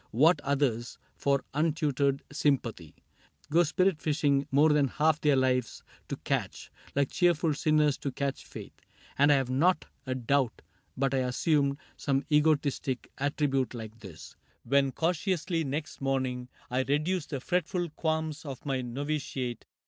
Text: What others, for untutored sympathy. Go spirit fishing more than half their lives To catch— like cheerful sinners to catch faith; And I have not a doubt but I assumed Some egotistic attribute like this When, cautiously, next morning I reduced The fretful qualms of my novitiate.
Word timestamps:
What 0.09 0.41
others, 0.41 0.97
for 1.15 1.45
untutored 1.53 2.23
sympathy. 2.31 2.95
Go 3.51 3.61
spirit 3.61 4.01
fishing 4.01 4.47
more 4.49 4.69
than 4.69 4.87
half 4.87 5.21
their 5.21 5.35
lives 5.35 5.83
To 6.07 6.15
catch— 6.17 6.71
like 6.95 7.11
cheerful 7.11 7.53
sinners 7.53 7.99
to 7.99 8.11
catch 8.11 8.43
faith; 8.43 8.73
And 9.15 9.31
I 9.31 9.35
have 9.35 9.51
not 9.51 9.85
a 10.07 10.15
doubt 10.15 10.63
but 10.97 11.13
I 11.13 11.19
assumed 11.19 11.77
Some 11.97 12.25
egotistic 12.31 13.11
attribute 13.19 13.75
like 13.75 13.99
this 13.99 14.35
When, 14.63 14.91
cautiously, 14.91 15.63
next 15.63 16.01
morning 16.01 16.49
I 16.71 16.79
reduced 16.81 17.29
The 17.29 17.39
fretful 17.39 17.91
qualms 17.91 18.43
of 18.43 18.65
my 18.65 18.81
novitiate. 18.81 19.65